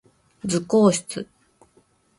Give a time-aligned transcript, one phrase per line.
[0.47, 1.27] 図工室